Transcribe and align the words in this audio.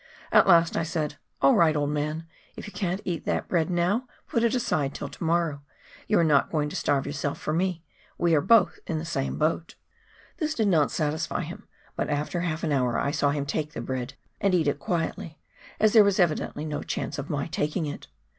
At 0.31 0.47
last 0.47 0.75
I 0.75 0.81
said," 0.81 1.17
All 1.43 1.53
right, 1.55 1.75
old 1.75 1.91
man; 1.91 2.25
if 2.55 2.65
you 2.65 2.73
can't 2.73 3.01
eat 3.05 3.23
that 3.27 3.47
bread 3.47 3.69
now 3.69 4.07
put 4.27 4.43
it 4.43 4.55
aside 4.55 4.95
till 4.95 5.09
to 5.09 5.23
morrow; 5.23 5.61
you 6.07 6.17
are 6.17 6.23
not 6.23 6.49
going 6.51 6.69
to 6.69 6.75
starve 6.75 7.05
yourself 7.05 7.37
for 7.39 7.53
me; 7.53 7.83
we 8.17 8.33
are 8.33 8.41
both 8.41 8.79
in 8.87 8.97
the 8.97 9.05
same 9.05 9.37
boat." 9.37 9.75
This 10.37 10.55
did 10.55 10.69
not 10.69 10.89
satisfy 10.89 11.43
him, 11.43 11.67
but 11.95 12.09
after 12.09 12.39
half 12.41 12.63
an 12.63 12.71
hour 12.71 12.97
I 12.97 13.11
saw 13.11 13.29
him 13.29 13.45
take 13.45 13.73
the 13.73 13.79
bread 13.81 14.15
and 14.39 14.55
eat 14.55 14.67
it 14.67 14.79
quietly, 14.79 15.37
as 15.79 15.93
there 15.93 16.03
was 16.03 16.19
evidently 16.19 16.65
no 16.65 16.81
chance 16.81 17.19
of 17.19 17.29
my 17.29 17.45
taking 17.45 17.85
it. 17.85 18.07